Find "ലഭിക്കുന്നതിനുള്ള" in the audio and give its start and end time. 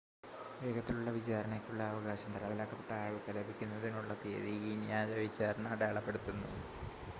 3.37-4.15